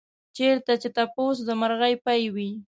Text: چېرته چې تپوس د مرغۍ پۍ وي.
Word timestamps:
چېرته 0.37 0.73
چې 0.81 0.87
تپوس 0.95 1.37
د 1.47 1.49
مرغۍ 1.61 1.93
پۍ 2.05 2.23
وي. 2.35 2.51